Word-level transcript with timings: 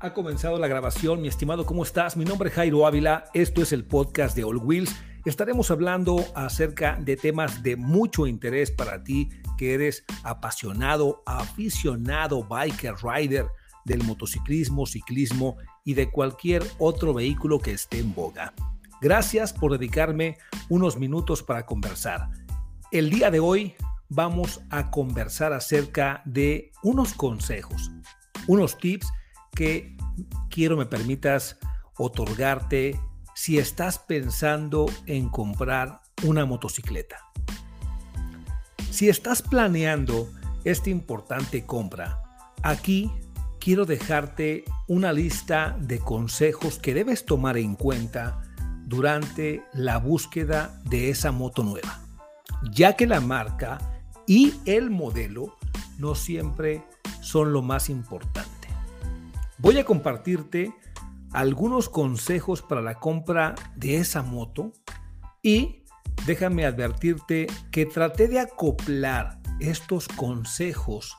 Ha 0.00 0.14
comenzado 0.14 0.60
la 0.60 0.68
grabación, 0.68 1.20
mi 1.20 1.26
estimado, 1.26 1.66
¿cómo 1.66 1.82
estás? 1.82 2.16
Mi 2.16 2.24
nombre 2.24 2.50
es 2.50 2.54
Jairo 2.54 2.86
Ávila, 2.86 3.24
esto 3.34 3.62
es 3.62 3.72
el 3.72 3.84
podcast 3.84 4.36
de 4.36 4.44
All 4.44 4.58
Wheels. 4.58 4.94
Estaremos 5.24 5.72
hablando 5.72 6.24
acerca 6.36 6.96
de 7.00 7.16
temas 7.16 7.64
de 7.64 7.74
mucho 7.74 8.28
interés 8.28 8.70
para 8.70 9.02
ti, 9.02 9.28
que 9.56 9.74
eres 9.74 10.04
apasionado, 10.22 11.24
aficionado, 11.26 12.44
biker, 12.44 12.94
rider 13.02 13.46
del 13.84 14.04
motociclismo, 14.04 14.86
ciclismo 14.86 15.56
y 15.84 15.94
de 15.94 16.12
cualquier 16.12 16.62
otro 16.78 17.12
vehículo 17.12 17.58
que 17.58 17.72
esté 17.72 17.98
en 17.98 18.14
boga. 18.14 18.54
Gracias 19.00 19.52
por 19.52 19.72
dedicarme 19.72 20.38
unos 20.68 20.96
minutos 20.96 21.42
para 21.42 21.66
conversar. 21.66 22.28
El 22.92 23.10
día 23.10 23.32
de 23.32 23.40
hoy 23.40 23.74
vamos 24.08 24.60
a 24.70 24.92
conversar 24.92 25.52
acerca 25.52 26.22
de 26.24 26.70
unos 26.84 27.14
consejos, 27.14 27.90
unos 28.46 28.78
tips 28.78 29.08
que 29.58 29.96
quiero 30.50 30.76
me 30.76 30.86
permitas 30.86 31.58
otorgarte 31.96 33.00
si 33.34 33.58
estás 33.58 33.98
pensando 33.98 34.86
en 35.06 35.28
comprar 35.28 36.00
una 36.22 36.46
motocicleta. 36.46 37.16
Si 38.88 39.08
estás 39.08 39.42
planeando 39.42 40.30
esta 40.62 40.90
importante 40.90 41.66
compra, 41.66 42.22
aquí 42.62 43.10
quiero 43.58 43.84
dejarte 43.84 44.64
una 44.86 45.12
lista 45.12 45.76
de 45.80 45.98
consejos 45.98 46.78
que 46.78 46.94
debes 46.94 47.26
tomar 47.26 47.56
en 47.56 47.74
cuenta 47.74 48.40
durante 48.86 49.64
la 49.72 49.98
búsqueda 49.98 50.80
de 50.84 51.10
esa 51.10 51.32
moto 51.32 51.64
nueva, 51.64 52.00
ya 52.70 52.94
que 52.94 53.08
la 53.08 53.20
marca 53.20 53.78
y 54.24 54.54
el 54.66 54.90
modelo 54.90 55.56
no 55.98 56.14
siempre 56.14 56.84
son 57.20 57.52
lo 57.52 57.60
más 57.60 57.88
importante. 57.90 58.57
Voy 59.58 59.76
a 59.78 59.84
compartirte 59.84 60.72
algunos 61.32 61.88
consejos 61.88 62.62
para 62.62 62.80
la 62.80 62.94
compra 62.94 63.54
de 63.74 63.96
esa 63.96 64.22
moto 64.22 64.72
y 65.42 65.84
déjame 66.26 66.64
advertirte 66.64 67.48
que 67.72 67.84
traté 67.84 68.28
de 68.28 68.38
acoplar 68.38 69.40
estos 69.58 70.06
consejos 70.06 71.16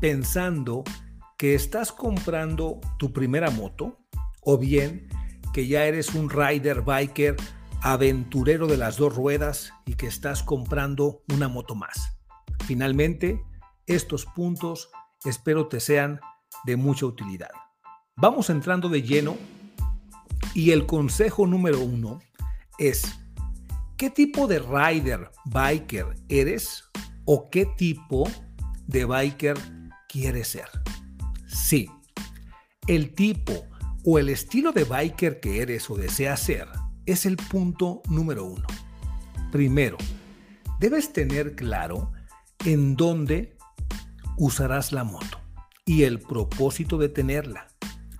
pensando 0.00 0.84
que 1.36 1.54
estás 1.54 1.90
comprando 1.90 2.80
tu 2.98 3.12
primera 3.12 3.50
moto 3.50 3.98
o 4.40 4.56
bien 4.56 5.08
que 5.52 5.66
ya 5.66 5.84
eres 5.84 6.14
un 6.14 6.30
rider 6.30 6.82
biker 6.82 7.36
aventurero 7.82 8.66
de 8.68 8.76
las 8.76 8.96
dos 8.96 9.14
ruedas 9.16 9.72
y 9.84 9.94
que 9.94 10.06
estás 10.06 10.42
comprando 10.42 11.22
una 11.32 11.48
moto 11.48 11.74
más. 11.74 12.18
Finalmente, 12.66 13.42
estos 13.86 14.26
puntos 14.26 14.90
espero 15.24 15.66
te 15.66 15.80
sean 15.80 16.20
de 16.64 16.76
mucha 16.76 17.06
utilidad. 17.06 17.50
Vamos 18.16 18.50
entrando 18.50 18.88
de 18.88 19.02
lleno 19.02 19.36
y 20.54 20.70
el 20.70 20.86
consejo 20.86 21.46
número 21.46 21.80
uno 21.80 22.20
es, 22.78 23.18
¿qué 23.96 24.10
tipo 24.10 24.46
de 24.46 24.60
rider, 24.60 25.30
biker 25.46 26.14
eres 26.28 26.84
o 27.24 27.50
qué 27.50 27.66
tipo 27.76 28.28
de 28.86 29.04
biker 29.04 29.58
quieres 30.08 30.48
ser? 30.48 30.68
Sí, 31.46 31.90
el 32.86 33.14
tipo 33.14 33.52
o 34.04 34.18
el 34.18 34.28
estilo 34.28 34.72
de 34.72 34.84
biker 34.84 35.40
que 35.40 35.60
eres 35.60 35.90
o 35.90 35.96
deseas 35.96 36.40
ser 36.40 36.68
es 37.06 37.26
el 37.26 37.36
punto 37.36 38.02
número 38.08 38.44
uno. 38.44 38.66
Primero, 39.50 39.96
debes 40.78 41.12
tener 41.12 41.54
claro 41.54 42.12
en 42.64 42.96
dónde 42.96 43.56
usarás 44.36 44.92
la 44.92 45.04
moto 45.04 45.43
y 45.84 46.04
el 46.04 46.20
propósito 46.20 46.98
de 46.98 47.08
tenerla. 47.08 47.68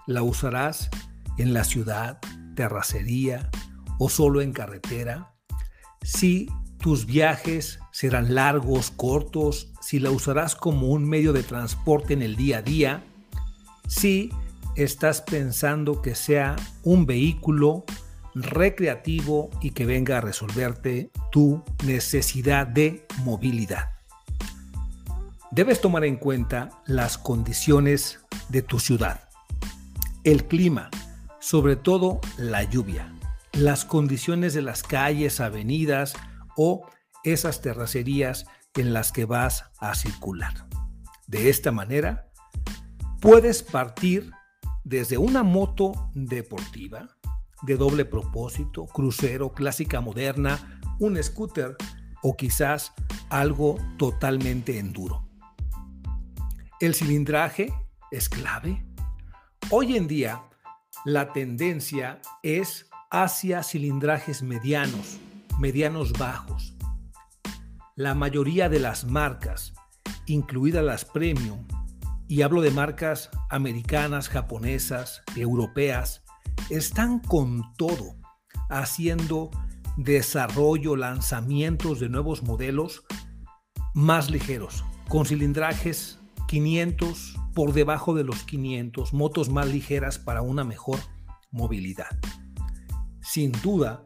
¿La 0.06 0.22
usarás 0.22 0.90
en 1.38 1.54
la 1.54 1.64
ciudad, 1.64 2.18
terracería 2.54 3.50
o 3.98 4.08
solo 4.08 4.42
en 4.42 4.52
carretera? 4.52 5.34
Si 6.02 6.48
tus 6.78 7.06
viajes 7.06 7.78
serán 7.92 8.34
largos, 8.34 8.90
cortos, 8.90 9.72
si 9.80 9.98
la 9.98 10.10
usarás 10.10 10.54
como 10.54 10.88
un 10.88 11.08
medio 11.08 11.32
de 11.32 11.42
transporte 11.42 12.12
en 12.12 12.22
el 12.22 12.36
día 12.36 12.58
a 12.58 12.62
día, 12.62 13.04
si 13.88 14.30
estás 14.76 15.22
pensando 15.22 16.02
que 16.02 16.14
sea 16.14 16.56
un 16.82 17.06
vehículo 17.06 17.84
recreativo 18.34 19.48
y 19.62 19.70
que 19.70 19.86
venga 19.86 20.18
a 20.18 20.20
resolverte 20.20 21.10
tu 21.30 21.62
necesidad 21.84 22.66
de 22.66 23.06
movilidad. 23.24 23.93
Debes 25.54 25.80
tomar 25.80 26.04
en 26.04 26.16
cuenta 26.16 26.82
las 26.84 27.16
condiciones 27.16 28.18
de 28.48 28.62
tu 28.62 28.80
ciudad 28.80 29.20
el 30.24 30.46
clima, 30.46 30.90
sobre 31.38 31.76
todo 31.76 32.20
la 32.38 32.64
lluvia, 32.64 33.14
las 33.52 33.84
condiciones 33.84 34.54
de 34.54 34.62
las 34.62 34.82
calles, 34.82 35.38
avenidas 35.38 36.14
o 36.56 36.86
esas 37.22 37.60
terracerías 37.60 38.46
en 38.74 38.94
las 38.94 39.12
que 39.12 39.26
vas 39.26 39.66
a 39.78 39.94
circular. 39.94 40.66
De 41.26 41.50
esta 41.50 41.70
manera, 41.70 42.30
puedes 43.20 43.62
partir 43.62 44.32
desde 44.82 45.18
una 45.18 45.42
moto 45.42 46.10
deportiva 46.14 47.08
de 47.62 47.76
doble 47.76 48.06
propósito, 48.06 48.86
crucero, 48.86 49.52
clásica 49.52 50.00
moderna, 50.00 50.80
un 50.98 51.22
scooter 51.22 51.76
o 52.22 52.34
quizás 52.36 52.92
algo 53.28 53.76
totalmente 53.98 54.78
enduro. 54.78 55.23
El 56.84 56.94
cilindraje 56.94 57.72
es 58.10 58.28
clave 58.28 58.84
Hoy 59.70 59.96
en 59.96 60.06
día, 60.06 60.42
la 61.06 61.32
tendencia 61.32 62.20
es 62.42 62.90
hacia 63.10 63.62
cilindrajes 63.62 64.42
medianos, 64.42 65.18
medianos 65.58 66.12
bajos. 66.12 66.76
La 67.96 68.14
mayoría 68.14 68.68
de 68.68 68.80
las 68.80 69.06
marcas, 69.06 69.72
incluidas 70.26 70.84
las 70.84 71.06
premium, 71.06 71.66
y 72.28 72.42
hablo 72.42 72.60
de 72.60 72.70
marcas 72.70 73.30
americanas, 73.48 74.28
japonesas, 74.28 75.22
europeas, 75.36 76.22
están 76.68 77.18
con 77.18 77.62
todo 77.78 78.14
haciendo 78.68 79.50
desarrollo, 79.96 80.96
lanzamientos 80.96 81.98
de 81.98 82.10
nuevos 82.10 82.42
modelos 82.42 83.04
más 83.94 84.30
ligeros, 84.30 84.84
con 85.08 85.24
cilindrajes 85.24 86.18
500, 86.54 87.34
por 87.52 87.72
debajo 87.72 88.14
de 88.14 88.22
los 88.22 88.44
500, 88.44 89.12
motos 89.12 89.48
más 89.48 89.66
ligeras 89.66 90.20
para 90.20 90.40
una 90.40 90.62
mejor 90.62 91.00
movilidad. 91.50 92.16
Sin 93.20 93.50
duda 93.60 94.04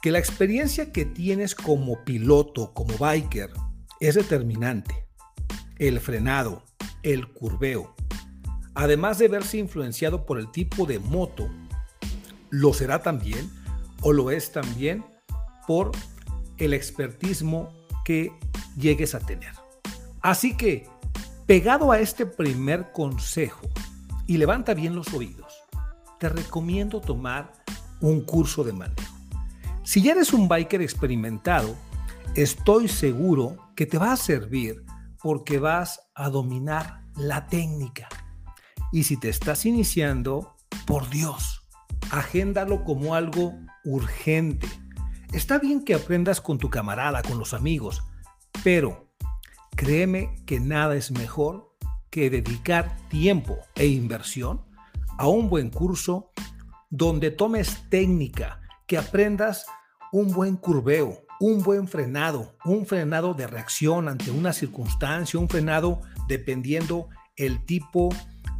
que 0.00 0.12
la 0.12 0.20
experiencia 0.20 0.92
que 0.92 1.04
tienes 1.04 1.56
como 1.56 2.04
piloto, 2.04 2.72
como 2.72 2.96
biker, 2.98 3.50
es 3.98 4.14
determinante. 4.14 5.08
El 5.80 5.98
frenado, 5.98 6.62
el 7.02 7.32
curveo, 7.32 7.96
además 8.74 9.18
de 9.18 9.26
verse 9.26 9.58
influenciado 9.58 10.24
por 10.24 10.38
el 10.38 10.52
tipo 10.52 10.86
de 10.86 11.00
moto, 11.00 11.50
lo 12.50 12.72
será 12.74 13.02
también 13.02 13.50
o 14.02 14.12
lo 14.12 14.30
es 14.30 14.52
también 14.52 15.04
por 15.66 15.90
el 16.58 16.74
expertismo 16.74 17.72
que 18.04 18.30
llegues 18.76 19.16
a 19.16 19.18
tener. 19.18 19.52
Así 20.20 20.56
que 20.56 20.86
Pegado 21.48 21.92
a 21.92 21.98
este 21.98 22.26
primer 22.26 22.92
consejo, 22.92 23.70
y 24.26 24.36
levanta 24.36 24.74
bien 24.74 24.94
los 24.94 25.14
oídos, 25.14 25.50
te 26.20 26.28
recomiendo 26.28 27.00
tomar 27.00 27.54
un 28.02 28.20
curso 28.20 28.64
de 28.64 28.74
manejo. 28.74 29.16
Si 29.82 30.02
ya 30.02 30.12
eres 30.12 30.34
un 30.34 30.46
biker 30.46 30.82
experimentado, 30.82 31.74
estoy 32.34 32.86
seguro 32.86 33.56
que 33.76 33.86
te 33.86 33.96
va 33.96 34.12
a 34.12 34.18
servir 34.18 34.84
porque 35.22 35.58
vas 35.58 36.10
a 36.14 36.28
dominar 36.28 37.04
la 37.16 37.46
técnica. 37.46 38.10
Y 38.92 39.04
si 39.04 39.16
te 39.16 39.30
estás 39.30 39.64
iniciando, 39.64 40.54
por 40.86 41.08
Dios, 41.08 41.66
agéndalo 42.10 42.84
como 42.84 43.14
algo 43.14 43.54
urgente. 43.86 44.68
Está 45.32 45.58
bien 45.58 45.82
que 45.82 45.94
aprendas 45.94 46.42
con 46.42 46.58
tu 46.58 46.68
camarada, 46.68 47.22
con 47.22 47.38
los 47.38 47.54
amigos, 47.54 48.02
pero 48.62 49.07
Créeme 49.78 50.34
que 50.44 50.58
nada 50.58 50.96
es 50.96 51.12
mejor 51.12 51.72
que 52.10 52.30
dedicar 52.30 52.96
tiempo 53.10 53.60
e 53.76 53.86
inversión 53.86 54.64
a 55.18 55.28
un 55.28 55.48
buen 55.48 55.70
curso 55.70 56.32
donde 56.90 57.30
tomes 57.30 57.88
técnica, 57.88 58.60
que 58.88 58.98
aprendas 58.98 59.66
un 60.10 60.32
buen 60.32 60.56
curveo, 60.56 61.24
un 61.38 61.62
buen 61.62 61.86
frenado, 61.86 62.56
un 62.64 62.86
frenado 62.86 63.34
de 63.34 63.46
reacción 63.46 64.08
ante 64.08 64.32
una 64.32 64.52
circunstancia, 64.52 65.38
un 65.38 65.48
frenado 65.48 66.00
dependiendo 66.26 67.08
el 67.36 67.64
tipo 67.64 68.08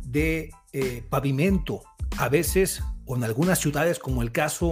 de 0.04 0.52
eh, 0.72 1.04
pavimento. 1.10 1.82
A 2.16 2.28
veces, 2.28 2.80
o 3.06 3.16
en 3.16 3.24
algunas 3.24 3.58
ciudades 3.58 3.98
como 3.98 4.22
el 4.22 4.30
caso 4.30 4.70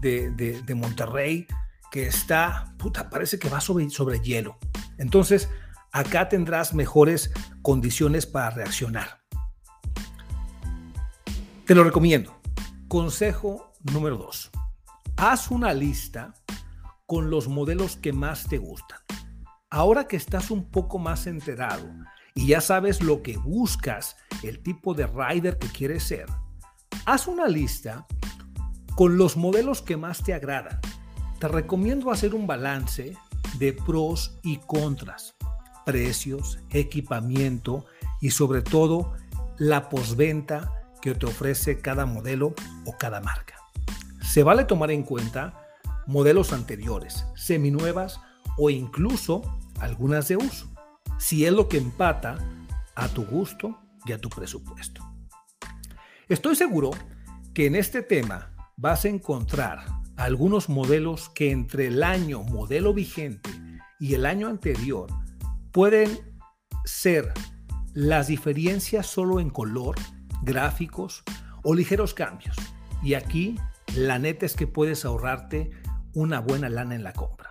de, 0.00 0.64
Monterrey, 0.76 1.48
que 1.90 2.06
está, 2.06 2.72
puta, 2.78 3.10
parece 3.10 3.40
que 3.40 3.48
va 3.48 3.60
sobre, 3.60 3.90
sobre 3.90 4.20
hielo. 4.20 4.58
Entonces, 4.96 5.48
acá 5.92 6.28
tendrás 6.28 6.74
mejores 6.74 7.32
condiciones 7.62 8.26
para 8.26 8.50
reaccionar. 8.50 9.20
Te 11.66 11.74
lo 11.74 11.84
recomiendo. 11.84 12.40
Consejo 12.88 13.72
número 13.92 14.16
2. 14.16 14.50
Haz 15.16 15.50
una 15.50 15.74
lista 15.74 16.34
con 17.06 17.30
los 17.30 17.48
modelos 17.48 17.96
que 17.96 18.12
más 18.12 18.48
te 18.48 18.58
gustan. 18.58 18.98
Ahora 19.70 20.06
que 20.08 20.16
estás 20.16 20.50
un 20.50 20.70
poco 20.70 20.98
más 20.98 21.26
enterado 21.26 21.86
y 22.34 22.46
ya 22.48 22.60
sabes 22.60 23.02
lo 23.02 23.22
que 23.22 23.36
buscas, 23.36 24.16
el 24.42 24.62
tipo 24.62 24.94
de 24.94 25.06
rider 25.06 25.58
que 25.58 25.68
quieres 25.68 26.04
ser, 26.04 26.26
haz 27.04 27.26
una 27.26 27.48
lista 27.48 28.06
con 28.94 29.18
los 29.18 29.36
modelos 29.36 29.82
que 29.82 29.96
más 29.96 30.22
te 30.22 30.34
agradan. 30.34 30.80
Te 31.38 31.48
recomiendo 31.48 32.10
hacer 32.10 32.34
un 32.34 32.46
balance 32.46 33.16
de 33.58 33.72
pros 33.72 34.38
y 34.42 34.58
contras, 34.58 35.34
precios, 35.88 36.58
equipamiento 36.68 37.86
y 38.20 38.32
sobre 38.32 38.60
todo 38.60 39.14
la 39.56 39.88
posventa 39.88 40.84
que 41.00 41.14
te 41.14 41.24
ofrece 41.24 41.80
cada 41.80 42.04
modelo 42.04 42.54
o 42.84 42.98
cada 42.98 43.22
marca. 43.22 43.54
Se 44.20 44.42
vale 44.42 44.64
tomar 44.64 44.90
en 44.90 45.02
cuenta 45.02 45.66
modelos 46.06 46.52
anteriores, 46.52 47.24
seminuevas 47.36 48.20
o 48.58 48.68
incluso 48.68 49.40
algunas 49.80 50.28
de 50.28 50.36
uso, 50.36 50.70
si 51.18 51.46
es 51.46 51.54
lo 51.54 51.70
que 51.70 51.78
empata 51.78 52.36
a 52.94 53.08
tu 53.08 53.24
gusto 53.24 53.78
y 54.04 54.12
a 54.12 54.20
tu 54.20 54.28
presupuesto. 54.28 55.02
Estoy 56.28 56.54
seguro 56.54 56.90
que 57.54 57.64
en 57.64 57.74
este 57.74 58.02
tema 58.02 58.52
vas 58.76 59.06
a 59.06 59.08
encontrar 59.08 59.86
algunos 60.18 60.68
modelos 60.68 61.30
que 61.30 61.50
entre 61.50 61.86
el 61.86 62.02
año 62.02 62.42
modelo 62.42 62.92
vigente 62.92 63.48
y 63.98 64.12
el 64.12 64.26
año 64.26 64.48
anterior 64.48 65.08
pueden 65.72 66.40
ser 66.84 67.32
las 67.94 68.28
diferencias 68.28 69.06
solo 69.06 69.40
en 69.40 69.50
color, 69.50 69.96
gráficos 70.42 71.24
o 71.62 71.74
ligeros 71.74 72.14
cambios. 72.14 72.56
Y 73.02 73.14
aquí 73.14 73.56
la 73.94 74.18
neta 74.18 74.46
es 74.46 74.54
que 74.54 74.66
puedes 74.66 75.04
ahorrarte 75.04 75.70
una 76.14 76.40
buena 76.40 76.68
lana 76.68 76.94
en 76.94 77.02
la 77.02 77.12
compra. 77.12 77.50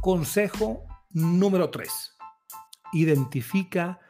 Consejo 0.00 0.84
número 1.10 1.70
3. 1.70 2.16
Identifica 2.92 4.00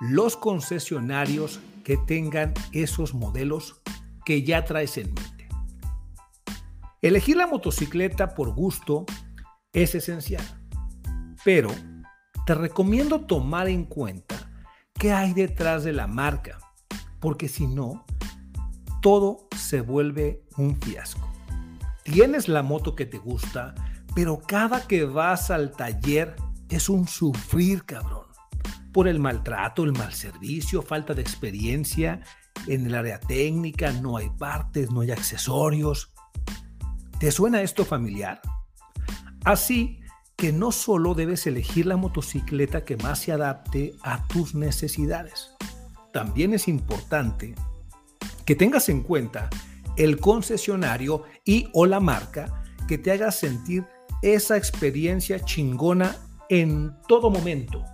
los 0.00 0.36
concesionarios 0.36 1.60
que 1.84 1.96
tengan 1.96 2.54
esos 2.72 3.14
modelos 3.14 3.80
que 4.24 4.42
ya 4.42 4.64
traes 4.64 4.96
en 4.98 5.12
mente. 5.14 5.48
Elegir 7.00 7.36
la 7.36 7.46
motocicleta 7.46 8.34
por 8.34 8.54
gusto 8.54 9.04
es 9.72 9.94
esencial, 9.94 10.44
pero 11.44 11.70
te 12.46 12.54
recomiendo 12.54 13.20
tomar 13.20 13.68
en 13.68 13.84
cuenta 13.84 14.50
qué 14.94 15.12
hay 15.12 15.32
detrás 15.32 15.84
de 15.84 15.92
la 15.92 16.06
marca, 16.06 16.58
porque 17.20 17.48
si 17.48 17.66
no, 17.66 18.04
todo 19.00 19.48
se 19.56 19.80
vuelve 19.80 20.44
un 20.56 20.80
fiasco. 20.80 21.30
Tienes 22.04 22.48
la 22.48 22.62
moto 22.62 22.96
que 22.96 23.06
te 23.06 23.18
gusta, 23.18 23.74
pero 24.14 24.40
cada 24.40 24.86
que 24.86 25.04
vas 25.04 25.50
al 25.50 25.70
taller 25.70 26.34
es 26.68 26.88
un 26.88 27.06
sufrir, 27.06 27.84
cabrón. 27.84 28.26
Por 28.92 29.08
el 29.08 29.20
maltrato, 29.20 29.84
el 29.84 29.92
mal 29.92 30.12
servicio, 30.12 30.82
falta 30.82 31.14
de 31.14 31.22
experiencia 31.22 32.20
en 32.66 32.86
el 32.86 32.94
área 32.94 33.18
técnica, 33.20 33.92
no 33.92 34.16
hay 34.16 34.28
partes, 34.30 34.90
no 34.90 35.00
hay 35.00 35.10
accesorios. 35.10 36.12
¿Te 37.18 37.30
suena 37.30 37.62
esto 37.62 37.84
familiar? 37.84 38.40
Así 39.44 40.01
que 40.42 40.52
no 40.52 40.72
solo 40.72 41.14
debes 41.14 41.46
elegir 41.46 41.86
la 41.86 41.96
motocicleta 41.96 42.84
que 42.84 42.96
más 42.96 43.20
se 43.20 43.30
adapte 43.30 43.94
a 44.02 44.26
tus 44.26 44.56
necesidades, 44.56 45.54
también 46.12 46.52
es 46.52 46.66
importante 46.66 47.54
que 48.44 48.56
tengas 48.56 48.88
en 48.88 49.04
cuenta 49.04 49.48
el 49.96 50.18
concesionario 50.18 51.22
y 51.44 51.68
o 51.72 51.86
la 51.86 52.00
marca 52.00 52.64
que 52.88 52.98
te 52.98 53.12
haga 53.12 53.30
sentir 53.30 53.86
esa 54.20 54.56
experiencia 54.56 55.38
chingona 55.38 56.16
en 56.48 56.92
todo 57.06 57.30
momento. 57.30 57.84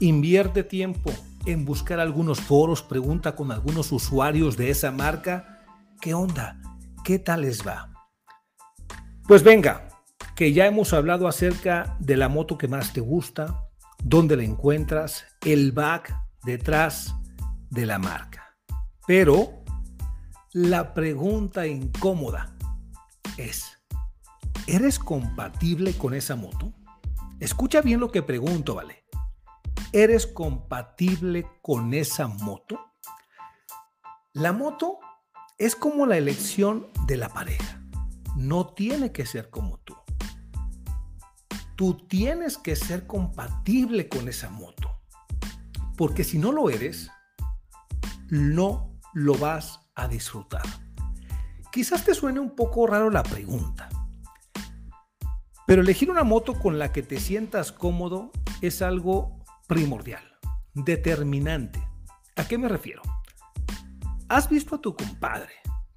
Invierte 0.00 0.64
tiempo 0.64 1.12
en 1.46 1.64
buscar 1.64 2.00
algunos 2.00 2.40
foros, 2.40 2.82
pregunta 2.82 3.36
con 3.36 3.52
algunos 3.52 3.92
usuarios 3.92 4.56
de 4.56 4.70
esa 4.70 4.90
marca, 4.90 5.64
¿qué 6.00 6.14
onda? 6.14 6.60
¿Qué 7.04 7.20
tal 7.20 7.42
les 7.42 7.64
va? 7.64 7.92
Pues 9.28 9.44
venga, 9.44 9.93
que 10.36 10.52
ya 10.52 10.66
hemos 10.66 10.92
hablado 10.92 11.28
acerca 11.28 11.96
de 12.00 12.16
la 12.16 12.28
moto 12.28 12.58
que 12.58 12.68
más 12.68 12.92
te 12.92 13.00
gusta, 13.00 13.68
dónde 14.02 14.36
la 14.36 14.42
encuentras, 14.42 15.24
el 15.42 15.72
back 15.72 16.14
detrás 16.44 17.14
de 17.70 17.86
la 17.86 17.98
marca. 17.98 18.56
Pero 19.06 19.62
la 20.52 20.92
pregunta 20.92 21.66
incómoda 21.66 22.56
es, 23.36 23.78
¿eres 24.66 24.98
compatible 24.98 25.92
con 25.94 26.14
esa 26.14 26.36
moto? 26.36 26.72
Escucha 27.38 27.80
bien 27.80 28.00
lo 28.00 28.10
que 28.10 28.22
pregunto, 28.22 28.74
¿vale? 28.74 29.04
¿Eres 29.92 30.26
compatible 30.26 31.46
con 31.62 31.94
esa 31.94 32.26
moto? 32.26 32.80
La 34.32 34.52
moto 34.52 34.98
es 35.58 35.76
como 35.76 36.06
la 36.06 36.16
elección 36.16 36.88
de 37.06 37.16
la 37.16 37.28
pareja. 37.28 37.80
No 38.36 38.66
tiene 38.74 39.12
que 39.12 39.26
ser 39.26 39.50
como 39.50 39.78
tú. 39.78 39.94
Tú 41.76 42.06
tienes 42.06 42.58
que 42.58 42.76
ser 42.76 43.06
compatible 43.06 44.08
con 44.08 44.28
esa 44.28 44.50
moto. 44.50 45.00
Porque 45.96 46.24
si 46.24 46.38
no 46.38 46.52
lo 46.52 46.70
eres, 46.70 47.10
no 48.30 48.98
lo 49.12 49.36
vas 49.36 49.80
a 49.94 50.08
disfrutar. 50.08 50.62
Quizás 51.70 52.04
te 52.04 52.14
suene 52.14 52.40
un 52.40 52.54
poco 52.54 52.86
raro 52.86 53.10
la 53.10 53.22
pregunta, 53.22 53.88
pero 55.66 55.82
elegir 55.82 56.10
una 56.10 56.24
moto 56.24 56.58
con 56.58 56.78
la 56.78 56.92
que 56.92 57.02
te 57.02 57.18
sientas 57.18 57.72
cómodo 57.72 58.30
es 58.60 58.82
algo 58.82 59.44
primordial, 59.66 60.22
determinante. 60.74 61.82
¿A 62.36 62.46
qué 62.46 62.58
me 62.58 62.68
refiero? 62.68 63.02
¿Has 64.28 64.48
visto 64.48 64.76
a 64.76 64.80
tu 64.80 64.94
compadre, 64.94 65.54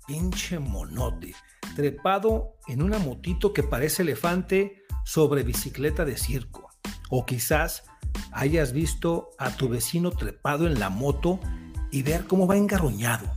pinche 0.08 0.58
monote, 0.58 1.34
trepado 1.78 2.56
en 2.68 2.82
una 2.82 2.98
motito 2.98 3.54
que 3.54 3.62
parece 3.62 4.02
elefante 4.02 4.82
sobre 5.06 5.44
bicicleta 5.44 6.06
de 6.06 6.18
circo? 6.18 6.72
O 7.12 7.24
quizás 7.24 7.84
hayas 8.32 8.74
visto 8.74 9.30
a 9.38 9.52
tu 9.52 9.70
vecino 9.70 10.10
trepado 10.10 10.66
en 10.66 10.80
la 10.80 10.90
moto 10.90 11.40
y 11.92 12.02
ver 12.02 12.26
cómo 12.26 12.48
va 12.48 12.58
engarroñado, 12.58 13.32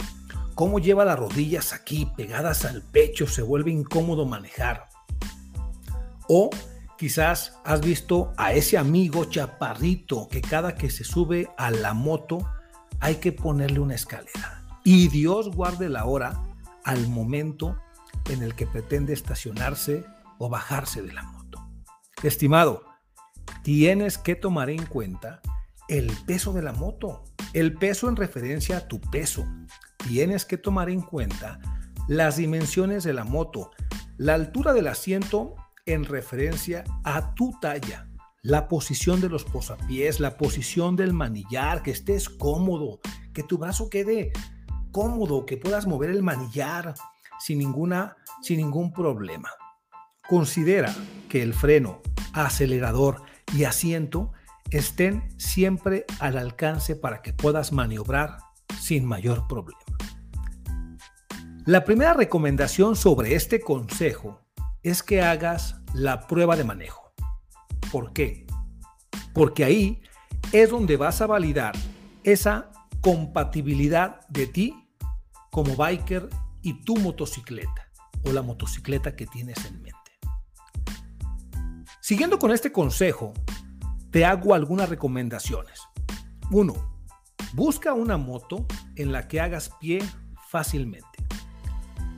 cómo 0.54 0.78
lleva 0.78 1.04
las 1.04 1.18
rodillas 1.18 1.74
aquí 1.74 2.10
pegadas 2.16 2.64
al 2.64 2.80
pecho, 2.80 3.26
se 3.26 3.42
vuelve 3.42 3.72
incómodo 3.72 4.24
manejar. 4.24 4.88
O 6.26 6.48
quizás 6.96 7.58
has 7.62 7.82
visto 7.82 8.32
a 8.38 8.54
ese 8.54 8.78
amigo 8.78 9.26
chaparrito 9.26 10.28
que 10.28 10.40
cada 10.40 10.76
que 10.76 10.88
se 10.88 11.04
sube 11.04 11.50
a 11.58 11.70
la 11.70 11.92
moto 11.92 12.38
hay 13.00 13.16
que 13.16 13.32
ponerle 13.32 13.80
una 13.80 13.96
escalera. 13.96 14.64
Y 14.82 15.08
Dios 15.08 15.54
guarde 15.54 15.90
la 15.90 16.06
hora 16.06 16.42
al 16.84 17.06
momento 17.08 17.76
en 18.30 18.42
el 18.42 18.54
que 18.54 18.66
pretende 18.66 19.12
estacionarse 19.12 20.04
o 20.38 20.48
bajarse 20.48 21.02
de 21.02 21.12
la 21.12 21.22
moto. 21.22 21.58
Estimado, 22.22 22.84
tienes 23.62 24.18
que 24.18 24.34
tomar 24.34 24.70
en 24.70 24.86
cuenta 24.86 25.40
el 25.88 26.10
peso 26.26 26.52
de 26.52 26.62
la 26.62 26.72
moto. 26.72 27.24
El 27.52 27.74
peso 27.74 28.08
en 28.08 28.16
referencia 28.16 28.78
a 28.78 28.88
tu 28.88 29.00
peso. 29.00 29.44
Tienes 30.08 30.44
que 30.44 30.56
tomar 30.56 30.88
en 30.88 31.00
cuenta 31.00 31.58
las 32.08 32.36
dimensiones 32.36 33.04
de 33.04 33.12
la 33.12 33.24
moto, 33.24 33.70
la 34.16 34.34
altura 34.34 34.72
del 34.72 34.86
asiento 34.86 35.56
en 35.86 36.04
referencia 36.04 36.84
a 37.04 37.34
tu 37.34 37.52
talla, 37.60 38.08
la 38.42 38.68
posición 38.68 39.20
de 39.20 39.28
los 39.28 39.44
posapiés, 39.44 40.20
la 40.20 40.36
posición 40.36 40.96
del 40.96 41.12
manillar, 41.12 41.82
que 41.82 41.90
estés 41.90 42.28
cómodo, 42.28 43.00
que 43.32 43.42
tu 43.42 43.58
brazo 43.58 43.90
quede 43.90 44.32
cómodo, 44.92 45.46
que 45.46 45.56
puedas 45.56 45.86
mover 45.86 46.10
el 46.10 46.22
manillar 46.22 46.94
sin, 47.40 47.58
ninguna, 47.58 48.16
sin 48.42 48.58
ningún 48.58 48.92
problema. 48.92 49.50
Considera 50.28 50.94
que 51.28 51.42
el 51.42 51.54
freno, 51.54 52.00
acelerador 52.32 53.22
y 53.52 53.64
asiento 53.64 54.32
estén 54.70 55.28
siempre 55.38 56.04
al 56.20 56.38
alcance 56.38 56.94
para 56.94 57.22
que 57.22 57.32
puedas 57.32 57.72
maniobrar 57.72 58.38
sin 58.80 59.04
mayor 59.04 59.48
problema. 59.48 59.80
La 61.66 61.84
primera 61.84 62.14
recomendación 62.14 62.96
sobre 62.96 63.34
este 63.34 63.60
consejo 63.60 64.40
es 64.82 65.02
que 65.02 65.22
hagas 65.22 65.76
la 65.92 66.26
prueba 66.26 66.56
de 66.56 66.64
manejo. 66.64 67.12
¿Por 67.92 68.12
qué? 68.12 68.46
Porque 69.34 69.64
ahí 69.64 70.02
es 70.52 70.70
donde 70.70 70.96
vas 70.96 71.20
a 71.20 71.26
validar 71.26 71.74
esa 72.24 72.70
compatibilidad 73.00 74.26
de 74.28 74.46
ti 74.46 74.88
como 75.50 75.76
biker 75.76 76.28
y 76.62 76.82
tu 76.82 76.96
motocicleta 76.96 77.90
o 78.24 78.32
la 78.32 78.42
motocicleta 78.42 79.16
que 79.16 79.26
tienes 79.26 79.64
en 79.64 79.82
mente. 79.82 79.98
Siguiendo 82.00 82.38
con 82.38 82.50
este 82.50 82.72
consejo, 82.72 83.32
te 84.10 84.24
hago 84.24 84.54
algunas 84.54 84.88
recomendaciones. 84.88 85.80
1. 86.50 86.74
Busca 87.52 87.92
una 87.92 88.16
moto 88.16 88.66
en 88.96 89.12
la 89.12 89.28
que 89.28 89.40
hagas 89.40 89.70
pie 89.80 90.00
fácilmente. 90.48 91.06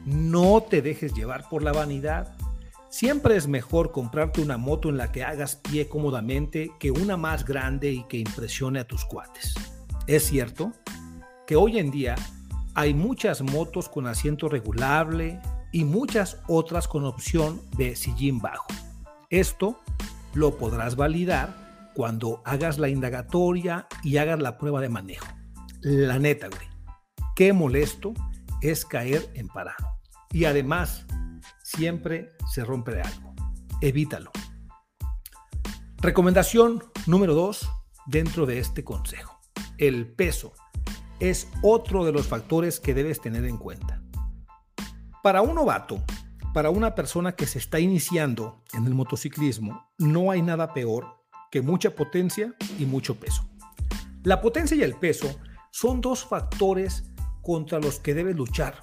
No 0.05 0.63
te 0.63 0.83
dejes 0.83 1.15
llevar 1.15 1.49
por 1.49 1.63
la 1.63 1.73
vanidad. 1.73 2.35
Siempre 2.91 3.37
es 3.37 3.47
mejor 3.47 3.93
comprarte 3.93 4.41
una 4.41 4.57
moto 4.57 4.89
en 4.89 4.97
la 4.97 5.13
que 5.13 5.25
hagas 5.25 5.57
pie 5.57 5.89
cómodamente 5.89 6.73
que 6.79 6.91
una 6.91 7.17
más 7.17 7.45
grande 7.45 7.93
y 7.93 8.05
que 8.05 8.19
impresione 8.19 8.81
a 8.81 8.87
tus 8.87 9.05
cuates. 9.05 9.55
Es 10.07 10.25
cierto 10.25 10.73
que 11.47 11.57
hoy 11.57 11.79
en 11.79 11.91
día 11.91 12.17
hay 12.75 12.95
muchas 12.95 13.43
motos 13.43 13.89
con 13.89 14.07
asiento 14.07 14.49
regulable 14.49 15.41
y 15.73 15.85
muchas 15.85 16.39
otras 16.49 16.89
con 16.89 17.05
opción 17.05 17.61
de 17.77 17.97
sillín 17.97 18.39
bajo. 18.39 18.67
Esto 19.31 19.81
lo 20.35 20.57
podrás 20.57 20.97
validar 20.97 21.91
cuando 21.95 22.43
hagas 22.45 22.79
la 22.79 22.89
indagatoria 22.89 23.87
y 24.03 24.17
hagas 24.17 24.41
la 24.41 24.59
prueba 24.59 24.81
de 24.81 24.89
manejo. 24.89 25.27
La 25.81 26.19
neta, 26.19 26.49
güey. 26.49 26.67
Qué 27.35 27.53
molesto 27.53 28.15
es 28.61 28.85
caer 28.85 29.31
en 29.35 29.49
parado. 29.49 29.99
Y 30.31 30.47
además, 30.47 31.07
siempre 31.63 32.31
se 32.53 32.65
rompe 32.65 33.01
algo. 33.01 33.35
Evítalo. 33.81 34.31
Recomendación 35.99 36.83
número 37.07 37.35
dos 37.35 37.69
dentro 38.07 38.47
de 38.47 38.59
este 38.59 38.85
consejo. 38.85 39.39
El 39.79 40.13
peso 40.15 40.53
es 41.31 41.49
otro 41.63 42.05
de 42.05 42.13
los 42.13 42.27
factores 42.27 42.81
que 42.81 42.95
debes 42.95 43.21
tener 43.21 43.45
en 43.45 43.57
cuenta. 43.57 44.03
Para 45.23 45.43
un 45.43 45.55
novato, 45.55 46.03
para 46.53 46.71
una 46.71 46.95
persona 46.95 47.33
que 47.33 47.47
se 47.47 47.59
está 47.59 47.81
iniciando 47.81 48.63
en 48.75 48.87
el 48.87 48.95
motociclismo, 48.95 49.91
no 49.99 50.31
hay 50.31 50.43
nada 50.43 50.73
peor 50.75 51.07
que 51.51 51.63
mucha 51.63 51.95
potencia 51.95 52.55
y 52.79 52.87
mucho 52.87 53.15
peso. 53.19 53.49
La 54.23 54.41
potencia 54.41 54.77
y 54.77 54.83
el 54.83 54.95
peso 54.95 55.39
son 55.71 56.01
dos 56.01 56.25
factores 56.25 57.05
contra 57.41 57.79
los 57.79 57.99
que 57.99 58.15
debes 58.15 58.37
luchar 58.37 58.83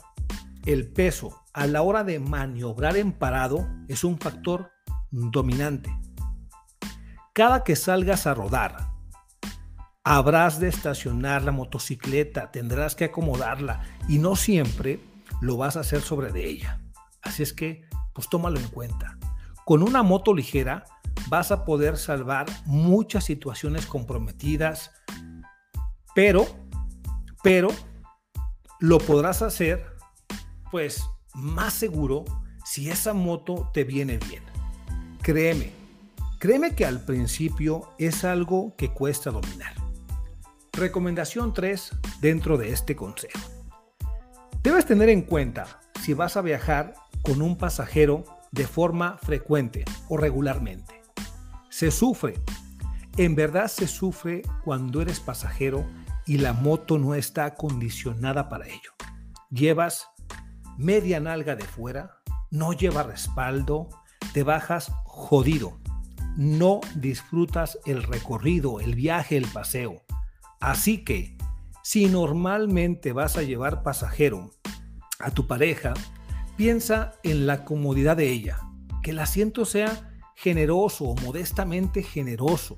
el 0.65 0.87
peso 0.87 1.43
a 1.53 1.67
la 1.67 1.81
hora 1.81 2.03
de 2.03 2.19
maniobrar 2.19 2.97
en 2.97 3.11
parado 3.11 3.67
es 3.87 4.03
un 4.03 4.19
factor 4.19 4.71
dominante. 5.09 5.89
Cada 7.33 7.63
que 7.63 7.75
salgas 7.75 8.27
a 8.27 8.33
rodar, 8.33 8.88
habrás 10.03 10.59
de 10.59 10.67
estacionar 10.67 11.43
la 11.43 11.51
motocicleta, 11.51 12.51
tendrás 12.51 12.95
que 12.95 13.05
acomodarla 13.05 13.83
y 14.07 14.17
no 14.17 14.35
siempre 14.35 14.99
lo 15.41 15.57
vas 15.57 15.77
a 15.77 15.81
hacer 15.81 16.01
sobre 16.01 16.31
de 16.31 16.47
ella. 16.47 16.81
Así 17.21 17.43
es 17.43 17.53
que, 17.53 17.83
pues 18.13 18.29
tómalo 18.29 18.59
en 18.59 18.67
cuenta. 18.69 19.17
Con 19.65 19.83
una 19.83 20.03
moto 20.03 20.33
ligera 20.33 20.83
vas 21.27 21.51
a 21.51 21.65
poder 21.65 21.97
salvar 21.97 22.47
muchas 22.65 23.25
situaciones 23.25 23.85
comprometidas, 23.85 24.91
pero, 26.15 26.47
pero, 27.43 27.69
lo 28.79 28.97
podrás 28.97 29.41
hacer 29.41 29.95
pues 30.71 31.03
más 31.33 31.73
seguro 31.73 32.25
si 32.65 32.89
esa 32.89 33.13
moto 33.13 33.69
te 33.73 33.83
viene 33.83 34.17
bien. 34.17 34.43
Créeme, 35.21 35.71
créeme 36.39 36.75
que 36.75 36.85
al 36.85 37.03
principio 37.03 37.93
es 37.97 38.23
algo 38.23 38.75
que 38.77 38.91
cuesta 38.93 39.31
dominar. 39.31 39.78
Recomendación 40.79 41.53
3 41.53 41.91
dentro 42.21 42.57
de 42.57 42.71
este 42.71 42.95
consejo. 42.95 43.37
Debes 44.63 44.85
tener 44.85 45.09
en 45.09 45.23
cuenta 45.23 45.81
si 46.01 46.13
vas 46.13 46.37
a 46.37 46.41
viajar 46.41 46.93
con 47.21 47.41
un 47.41 47.57
pasajero 47.57 48.23
de 48.53 48.65
forma 48.65 49.17
frecuente 49.17 49.83
o 50.07 50.15
regularmente. 50.15 51.01
Se 51.69 51.91
sufre, 51.91 52.39
en 53.17 53.35
verdad 53.35 53.67
se 53.67 53.87
sufre 53.87 54.41
cuando 54.63 55.01
eres 55.01 55.19
pasajero 55.19 55.85
y 56.25 56.37
la 56.37 56.53
moto 56.53 56.97
no 56.97 57.13
está 57.13 57.43
acondicionada 57.43 58.47
para 58.47 58.67
ello. 58.67 58.93
Llevas 59.49 60.07
media 60.77 61.19
nalga 61.19 61.57
de 61.57 61.65
fuera, 61.65 62.21
no 62.51 62.71
lleva 62.71 63.03
respaldo, 63.03 63.89
te 64.33 64.43
bajas 64.43 64.93
jodido. 65.03 65.77
No 66.37 66.79
disfrutas 66.95 67.77
el 67.85 68.01
recorrido, 68.01 68.79
el 68.79 68.95
viaje, 68.95 69.35
el 69.35 69.45
paseo. 69.45 70.03
Así 70.59 71.03
que, 71.03 71.37
si 71.83 72.07
normalmente 72.07 73.13
vas 73.13 73.37
a 73.37 73.43
llevar 73.43 73.83
pasajero 73.83 74.51
a 75.19 75.31
tu 75.31 75.47
pareja, 75.47 75.93
piensa 76.57 77.13
en 77.23 77.47
la 77.47 77.65
comodidad 77.65 78.17
de 78.17 78.29
ella, 78.29 78.59
que 79.01 79.11
el 79.11 79.19
asiento 79.19 79.65
sea 79.65 80.13
generoso 80.35 81.05
o 81.05 81.15
modestamente 81.15 82.03
generoso, 82.03 82.77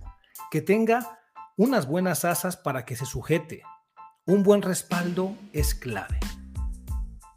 que 0.50 0.62
tenga 0.62 1.20
unas 1.58 1.88
buenas 1.88 2.26
asas 2.26 2.58
para 2.58 2.86
que 2.86 2.96
se 2.96 3.06
sujete. 3.06 3.64
Un 4.26 4.44
buen 4.44 4.62
respaldo 4.62 5.36
es 5.54 5.74
clave. 5.76 6.20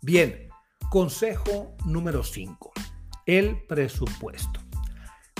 Bien, 0.02 0.48
Consejo 0.94 1.74
número 1.84 2.22
5. 2.22 2.72
El 3.26 3.66
presupuesto. 3.66 4.60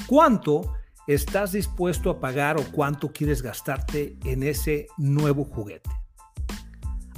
¿Cuánto 0.09 0.73
estás 1.07 1.53
dispuesto 1.53 2.11
a 2.11 2.21
pagar 2.21 2.59
o 2.59 2.65
cuánto 2.73 3.13
quieres 3.13 3.43
gastarte 3.43 4.17
en 4.25 4.43
ese 4.43 4.87
nuevo 4.97 5.45
juguete? 5.45 5.91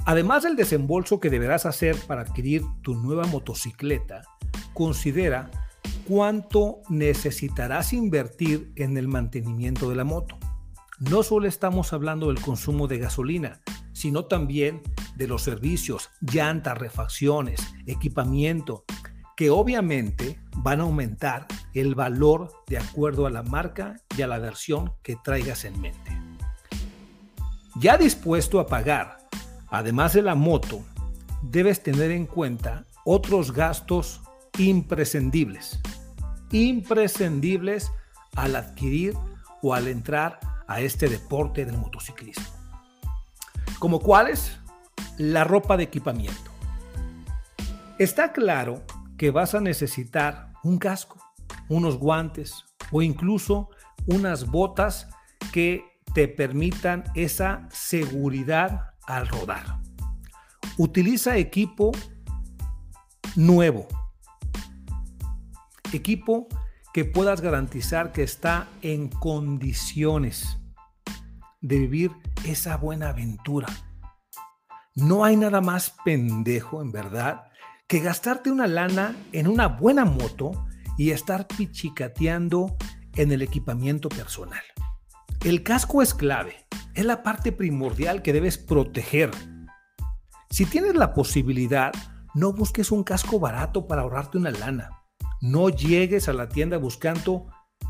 Además 0.05 0.43
del 0.43 0.55
desembolso 0.55 1.19
que 1.19 1.29
deberás 1.29 1.65
hacer 1.65 1.97
para 2.07 2.21
adquirir 2.21 2.63
tu 2.81 2.95
nueva 2.95 3.25
motocicleta, 3.25 4.21
considera 4.73 5.51
cuánto 6.07 6.81
necesitarás 6.89 7.91
invertir 7.91 8.71
en 8.75 8.97
el 8.97 9.07
mantenimiento 9.07 9.89
de 9.89 9.95
la 9.95 10.05
moto. 10.05 10.37
No 10.99 11.23
solo 11.23 11.47
estamos 11.47 11.91
hablando 11.93 12.27
del 12.27 12.39
consumo 12.39 12.87
de 12.87 12.99
gasolina, 12.99 13.61
sino 13.91 14.25
también 14.25 14.81
de 15.15 15.27
los 15.27 15.43
servicios, 15.43 16.09
llantas, 16.21 16.77
refacciones, 16.77 17.59
equipamiento, 17.85 18.85
que 19.37 19.49
obviamente 19.49 20.37
van 20.57 20.81
a 20.81 20.83
aumentar 20.83 21.47
el 21.73 21.95
valor 21.95 22.51
de 22.67 22.77
acuerdo 22.77 23.25
a 23.25 23.29
la 23.29 23.43
marca 23.43 23.95
y 24.17 24.21
a 24.23 24.27
la 24.27 24.39
versión 24.39 24.91
que 25.01 25.15
traigas 25.15 25.63
en 25.63 25.79
mente. 25.79 26.11
Ya 27.75 27.97
dispuesto 27.97 28.59
a 28.59 28.67
pagar, 28.67 29.19
además 29.69 30.11
de 30.11 30.23
la 30.23 30.35
moto, 30.35 30.83
debes 31.41 31.81
tener 31.81 32.11
en 32.11 32.25
cuenta 32.25 32.83
otros 33.05 33.53
gastos 33.53 34.19
imprescindibles. 34.57 35.79
Imprescindibles 36.51 37.91
al 38.35 38.57
adquirir 38.57 39.13
o 39.61 39.73
al 39.73 39.87
entrar 39.87 40.41
a 40.67 40.81
este 40.81 41.07
deporte 41.07 41.63
del 41.63 41.77
motociclismo. 41.77 42.45
¿Como 43.79 44.01
cuáles? 44.01 44.57
la 45.17 45.43
ropa 45.43 45.77
de 45.77 45.83
equipamiento. 45.83 46.51
Está 47.97 48.31
claro 48.31 48.83
que 49.17 49.31
vas 49.31 49.55
a 49.55 49.61
necesitar 49.61 50.53
un 50.63 50.77
casco, 50.77 51.17
unos 51.69 51.97
guantes 51.97 52.65
o 52.91 53.01
incluso 53.01 53.69
unas 54.05 54.45
botas 54.45 55.09
que 55.51 55.83
te 56.13 56.27
permitan 56.27 57.03
esa 57.15 57.67
seguridad 57.71 58.93
al 59.05 59.27
rodar. 59.27 59.79
Utiliza 60.77 61.37
equipo 61.37 61.91
nuevo. 63.35 63.87
Equipo 65.93 66.47
que 66.93 67.05
puedas 67.05 67.41
garantizar 67.41 68.11
que 68.11 68.23
está 68.23 68.67
en 68.81 69.07
condiciones 69.07 70.57
de 71.61 71.79
vivir 71.79 72.11
esa 72.45 72.77
buena 72.77 73.09
aventura. 73.09 73.67
No 74.95 75.23
hay 75.23 75.35
nada 75.35 75.61
más 75.61 75.93
pendejo, 76.03 76.81
en 76.81 76.91
verdad, 76.91 77.46
que 77.87 77.99
gastarte 78.01 78.51
una 78.51 78.67
lana 78.67 79.15
en 79.31 79.47
una 79.47 79.67
buena 79.67 80.03
moto 80.03 80.67
y 80.97 81.11
estar 81.11 81.47
pichicateando 81.47 82.75
en 83.15 83.31
el 83.31 83.41
equipamiento 83.41 84.09
personal. 84.09 84.61
El 85.43 85.63
casco 85.63 86.01
es 86.01 86.13
clave, 86.13 86.67
es 86.95 87.05
la 87.05 87.23
parte 87.23 87.51
primordial 87.51 88.21
que 88.21 88.33
debes 88.33 88.57
proteger. 88.57 89.31
Si 90.49 90.65
tienes 90.65 90.95
la 90.95 91.13
posibilidad, 91.13 91.93
no 92.33 92.51
busques 92.51 92.91
un 92.91 93.03
casco 93.03 93.39
barato 93.39 93.87
para 93.87 94.01
ahorrarte 94.01 94.37
una 94.37 94.51
lana. 94.51 94.89
No 95.39 95.69
llegues 95.69 96.27
a 96.27 96.33
la 96.33 96.49
tienda 96.49 96.77
buscando 96.77 97.47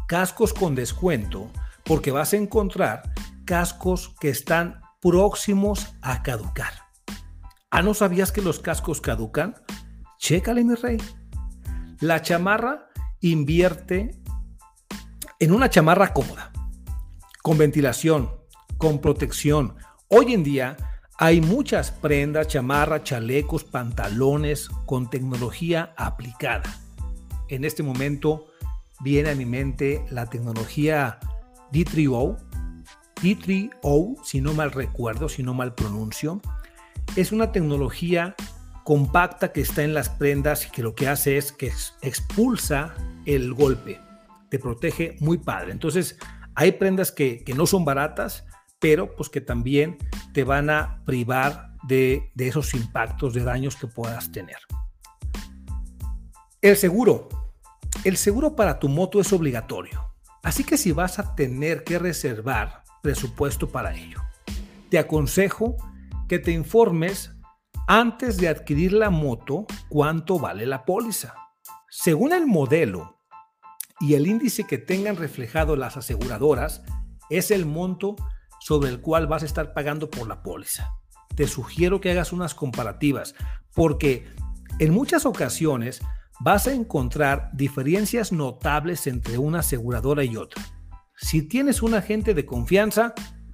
cascos 0.08 0.54
con 0.54 0.76
descuento 0.76 1.50
porque 1.84 2.12
vas 2.12 2.34
a 2.34 2.38
encontrar 2.38 3.04
cascos 3.46 4.14
que 4.20 4.30
están 4.30 4.82
próximos 5.02 5.96
a 6.02 6.22
caducar. 6.22 6.74
¿Ah, 7.72 7.82
no 7.82 7.94
sabías 7.94 8.32
que 8.32 8.42
los 8.42 8.60
cascos 8.60 9.02
caducan? 9.02 9.56
Chécale, 10.18 10.64
mi 10.64 10.76
rey. 10.76 10.98
La 12.00 12.22
chamarra 12.22 12.90
invierte 13.22 14.20
en 15.40 15.52
una 15.52 15.70
chamarra 15.70 16.14
cómoda, 16.14 16.52
con 17.44 17.58
ventilación, 17.58 18.30
con 18.78 19.00
protección. 19.00 19.76
Hoy 20.08 20.34
en 20.34 20.44
día 20.44 20.76
hay 21.20 21.40
muchas 21.42 21.92
prendas, 21.92 22.48
chamarra, 22.48 23.04
chalecos, 23.04 23.64
pantalones 23.64 24.70
con 24.86 25.10
tecnología 25.10 25.94
aplicada. 25.98 26.64
En 27.48 27.64
este 27.64 27.84
momento 27.84 28.48
viene 29.00 29.30
a 29.30 29.36
mi 29.36 29.46
mente 29.46 30.04
la 30.10 30.26
tecnología 30.26 31.20
D3O. 31.72 32.38
D3O, 33.22 34.24
si 34.24 34.42
no 34.42 34.54
mal 34.54 34.72
recuerdo, 34.72 35.30
si 35.30 35.42
no 35.44 35.54
mal 35.54 35.74
pronuncio, 35.74 36.42
es 37.16 37.32
una 37.32 37.52
tecnología 37.52 38.36
compacta 38.88 39.52
que 39.52 39.60
está 39.60 39.84
en 39.84 39.94
las 39.94 40.08
prendas 40.08 40.66
y 40.66 40.70
que 40.70 40.82
lo 40.82 40.96
que 40.96 41.10
hace 41.10 41.36
es 41.36 41.52
que 41.52 41.74
expulsa 42.02 42.96
el 43.26 43.54
golpe. 43.54 44.00
Te 44.50 44.60
protege 44.60 45.18
muy 45.20 45.40
padre. 45.40 45.74
Entonces, 45.74 46.18
hay 46.56 46.72
prendas 46.72 47.12
que, 47.12 47.44
no 47.54 47.68
son 47.68 47.84
baratas, 47.84 48.46
pero 48.80 49.14
pues 49.14 49.28
que 49.28 49.42
también 49.42 49.98
te 50.34 50.46
van 50.46 50.70
a 50.70 51.04
privar 51.04 51.74
de, 51.84 52.32
de 52.34 52.48
esos 52.48 52.74
impactos, 52.76 53.34
de 53.34 53.44
daños 53.44 53.76
que 53.76 53.88
puedas 53.88 54.32
tener. 54.32 54.60
El 56.62 56.78
seguro. 56.78 57.28
El 58.06 58.16
seguro 58.16 58.56
para 58.56 58.80
tu 58.80 58.88
moto 58.88 59.20
es 59.20 59.34
obligatorio. 59.34 60.14
Así 60.44 60.64
que 60.64 60.78
si 60.78 60.94
vas 60.94 61.20
a 61.20 61.36
tener 61.36 61.84
que 61.84 62.00
reservar 62.00 62.84
presupuesto 63.04 63.68
para 63.68 63.94
ello, 63.94 64.22
te 64.90 64.98
aconsejo 64.98 65.76
que 66.30 66.40
te 66.40 66.52
informes 66.52 67.37
antes 67.88 68.36
de 68.38 68.50
adquirir 68.50 68.92
la 68.92 69.10
moto 69.10 69.66
cuánto 69.88 70.38
vale 70.38 70.66
la 70.66 70.84
póliza. 70.84 71.34
Según 71.90 72.34
el 72.34 72.46
modelo 72.46 73.18
y 74.02 74.14
el 74.16 74.28
índice 74.28 74.66
que 74.66 74.78
tengan 74.78 75.16
reflejado 75.16 75.76
las 75.78 75.96
aseguradoras, 75.96 76.84
es 77.30 77.50
el 77.50 77.66
monto 77.66 78.16
sobre 78.60 78.90
el 78.90 79.02
cual 79.02 79.28
vas 79.28 79.44
a 79.44 79.46
estar 79.46 79.74
pagando 79.74 80.10
por 80.10 80.28
la 80.28 80.44
póliza. 80.44 80.92
Te 81.36 81.48
sugiero 81.48 82.02
que 82.02 82.12
hagas 82.12 82.34
unas 82.34 82.54
comparativas 82.54 83.36
porque 83.74 84.26
en 84.80 84.94
muchas 84.94 85.26
ocasiones 85.26 86.02
vas 86.40 86.68
a 86.68 86.74
encontrar 86.74 87.50
diferencias 87.54 88.32
notables 88.32 89.08
entre 89.08 89.38
una 89.38 89.60
aseguradora 89.60 90.24
y 90.24 90.36
otra. 90.36 90.62
Si 91.16 91.42
tienes 91.42 91.82
un 91.82 91.94
agente 91.94 92.34
de 92.34 92.46
confianza, 92.46 93.14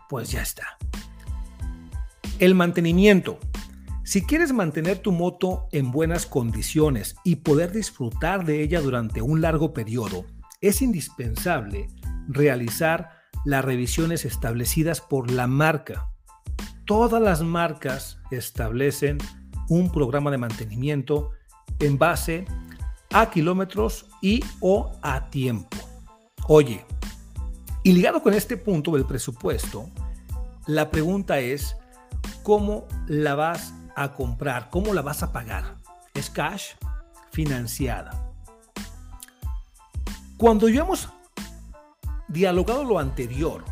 pues 0.10 0.32
ya 0.32 0.42
está. 0.42 0.78
El 2.40 2.56
mantenimiento. 2.56 3.40
Si 4.05 4.22
quieres 4.22 4.51
mantener 4.51 5.00
tu 5.00 5.13
moto 5.13 5.69
en 5.72 5.89
buenas 5.91 6.25
condiciones 6.25 7.15
y 7.24 7.38
poder 7.38 7.72
disfrutar 7.72 8.45
de 8.45 8.62
ella 8.62 8.81
durante 8.81 9.22
un 9.22 9.39
largo 9.39 9.74
periodo, 9.74 10.25
es 10.60 10.81
indispensable 10.81 11.88
realizar 12.27 13.12
las 13.45 13.63
revisiones 13.63 14.25
establecidas 14.25 15.00
por 15.00 15.31
la 15.31 15.48
marca. 15.48 16.10
Todas 16.86 17.22
las 17.22 17.43
marcas 17.43 18.19
establecen 18.29 19.19
un 19.69 19.89
programa 19.89 20.31
de 20.31 20.38
mantenimiento 20.38 21.31
en 21.79 21.98
base 21.98 22.43
a 23.13 23.29
kilómetros 23.29 24.07
y 24.22 24.43
o 24.60 24.91
a 25.01 25.29
tiempo. 25.29 25.77
Oye, 26.50 26.86
y 27.83 27.93
ligado 27.93 28.22
con 28.22 28.33
este 28.33 28.57
punto 28.57 28.91
del 28.91 29.05
presupuesto, 29.05 29.89
la 30.67 30.91
pregunta 30.91 31.39
es, 31.39 31.77
¿cómo 32.43 32.86
la 33.07 33.36
vas 33.36 33.74
a 33.95 34.13
comprar? 34.13 34.69
¿Cómo 34.69 34.93
la 34.93 35.01
vas 35.01 35.23
a 35.23 35.31
pagar? 35.31 35.77
¿Es 36.13 36.29
cash? 36.29 36.71
Financiada. 37.31 38.31
Cuando 40.38 40.67
ya 40.69 40.81
hemos 40.81 41.09
dialogado 42.27 42.83
lo 42.83 43.00
anterior, 43.00 43.63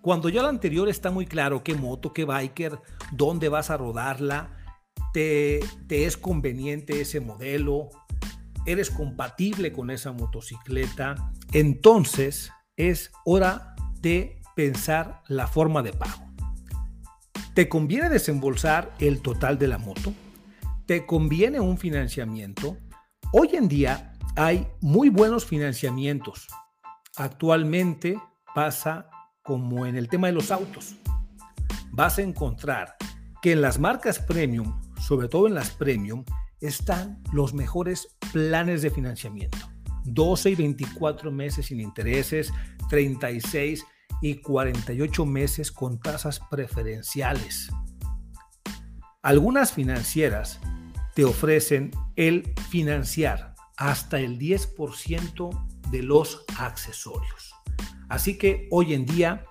cuando 0.00 0.28
ya 0.28 0.42
lo 0.42 0.48
anterior 0.48 0.88
está 0.88 1.10
muy 1.10 1.26
claro 1.26 1.62
qué 1.62 1.74
moto, 1.74 2.12
qué 2.12 2.24
biker, 2.24 2.78
dónde 3.12 3.48
vas 3.48 3.70
a 3.70 3.76
rodarla, 3.76 4.50
te, 5.12 5.60
te 5.86 6.04
es 6.06 6.16
conveniente 6.16 7.00
ese 7.00 7.20
modelo, 7.20 7.88
eres 8.66 8.90
compatible 8.90 9.72
con 9.72 9.90
esa 9.90 10.12
motocicleta, 10.12 11.32
entonces 11.52 12.52
es 12.76 13.12
hora 13.24 13.74
de 14.00 14.40
pensar 14.54 15.22
la 15.28 15.46
forma 15.46 15.82
de 15.82 15.92
pago. 15.92 16.23
¿Te 17.54 17.68
conviene 17.68 18.08
desembolsar 18.08 18.92
el 18.98 19.22
total 19.22 19.60
de 19.60 19.68
la 19.68 19.78
moto? 19.78 20.12
¿Te 20.86 21.06
conviene 21.06 21.60
un 21.60 21.78
financiamiento? 21.78 22.76
Hoy 23.32 23.50
en 23.52 23.68
día 23.68 24.12
hay 24.34 24.66
muy 24.80 25.08
buenos 25.08 25.46
financiamientos. 25.46 26.48
Actualmente 27.14 28.20
pasa 28.56 29.08
como 29.44 29.86
en 29.86 29.94
el 29.94 30.08
tema 30.08 30.26
de 30.26 30.32
los 30.32 30.50
autos. 30.50 30.96
Vas 31.92 32.18
a 32.18 32.22
encontrar 32.22 32.96
que 33.40 33.52
en 33.52 33.60
las 33.60 33.78
marcas 33.78 34.18
premium, 34.18 34.80
sobre 35.00 35.28
todo 35.28 35.46
en 35.46 35.54
las 35.54 35.70
premium, 35.70 36.24
están 36.60 37.22
los 37.32 37.54
mejores 37.54 38.16
planes 38.32 38.82
de 38.82 38.90
financiamiento. 38.90 39.58
12 40.06 40.50
y 40.50 40.54
24 40.56 41.30
meses 41.30 41.66
sin 41.66 41.80
intereses, 41.80 42.52
36 42.90 43.86
y 44.24 44.36
48 44.36 45.26
meses 45.26 45.70
con 45.70 46.00
tasas 46.00 46.40
preferenciales. 46.50 47.68
Algunas 49.22 49.72
financieras 49.72 50.60
te 51.14 51.26
ofrecen 51.26 51.90
el 52.16 52.54
financiar 52.70 53.54
hasta 53.76 54.18
el 54.18 54.38
10% 54.38 55.90
de 55.90 56.02
los 56.02 56.42
accesorios. 56.58 57.52
Así 58.08 58.38
que 58.38 58.66
hoy 58.70 58.94
en 58.94 59.04
día 59.04 59.44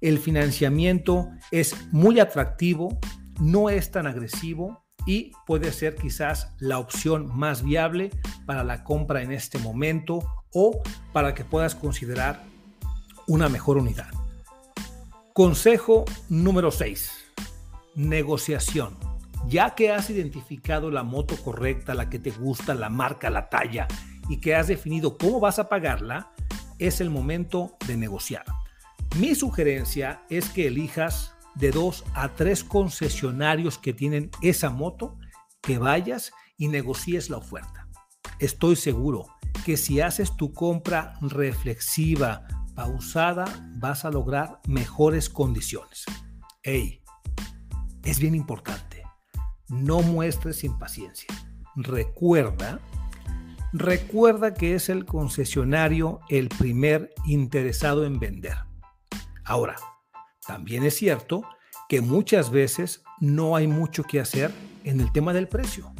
el 0.00 0.18
financiamiento 0.18 1.28
es 1.52 1.76
muy 1.92 2.18
atractivo, 2.18 2.98
no 3.40 3.70
es 3.70 3.92
tan 3.92 4.08
agresivo 4.08 4.84
y 5.06 5.30
puede 5.46 5.70
ser 5.70 5.94
quizás 5.94 6.52
la 6.58 6.80
opción 6.80 7.30
más 7.32 7.62
viable 7.62 8.10
para 8.44 8.64
la 8.64 8.82
compra 8.82 9.22
en 9.22 9.30
este 9.30 9.60
momento 9.60 10.18
o 10.52 10.82
para 11.12 11.32
que 11.32 11.44
puedas 11.44 11.76
considerar 11.76 12.42
una 13.28 13.48
mejor 13.48 13.76
unidad. 13.76 14.15
Consejo 15.36 16.06
número 16.30 16.70
6. 16.70 17.12
Negociación. 17.94 18.96
Ya 19.46 19.74
que 19.74 19.92
has 19.92 20.08
identificado 20.08 20.90
la 20.90 21.02
moto 21.02 21.36
correcta, 21.36 21.92
la 21.92 22.08
que 22.08 22.18
te 22.18 22.30
gusta, 22.30 22.74
la 22.74 22.88
marca, 22.88 23.28
la 23.28 23.50
talla 23.50 23.86
y 24.30 24.38
que 24.38 24.54
has 24.54 24.68
definido 24.68 25.18
cómo 25.18 25.38
vas 25.38 25.58
a 25.58 25.68
pagarla, 25.68 26.32
es 26.78 27.02
el 27.02 27.10
momento 27.10 27.76
de 27.86 27.98
negociar. 27.98 28.46
Mi 29.18 29.34
sugerencia 29.34 30.22
es 30.30 30.48
que 30.48 30.68
elijas 30.68 31.34
de 31.54 31.70
dos 31.70 32.06
a 32.14 32.30
tres 32.30 32.64
concesionarios 32.64 33.76
que 33.76 33.92
tienen 33.92 34.30
esa 34.40 34.70
moto, 34.70 35.18
que 35.60 35.76
vayas 35.76 36.32
y 36.56 36.68
negocies 36.68 37.28
la 37.28 37.36
oferta. 37.36 37.88
Estoy 38.38 38.74
seguro 38.74 39.26
que 39.66 39.76
si 39.76 40.00
haces 40.00 40.34
tu 40.34 40.54
compra 40.54 41.12
reflexiva, 41.20 42.46
pausada, 42.76 43.46
vas 43.78 44.04
a 44.04 44.10
lograr 44.10 44.60
mejores 44.68 45.28
condiciones. 45.28 46.04
Hey, 46.62 47.02
es 48.04 48.20
bien 48.20 48.36
importante. 48.36 49.02
No 49.68 50.02
muestres 50.02 50.62
impaciencia. 50.62 51.26
Recuerda, 51.74 52.78
recuerda 53.72 54.54
que 54.54 54.74
es 54.74 54.90
el 54.90 55.06
concesionario 55.06 56.20
el 56.28 56.48
primer 56.50 57.12
interesado 57.24 58.04
en 58.04 58.20
vender. 58.20 58.58
Ahora, 59.44 59.76
también 60.46 60.84
es 60.84 60.96
cierto 60.96 61.42
que 61.88 62.02
muchas 62.02 62.50
veces 62.50 63.02
no 63.20 63.56
hay 63.56 63.66
mucho 63.66 64.04
que 64.04 64.20
hacer 64.20 64.52
en 64.84 65.00
el 65.00 65.10
tema 65.12 65.32
del 65.32 65.48
precio. 65.48 65.92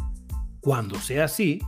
Cuando 0.61 1.01
sea 1.01 1.25
así 1.25 1.61